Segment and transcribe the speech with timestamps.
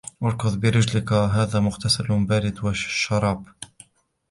[0.27, 3.41] اركض برجلك هذا مغتسل بارد وشراب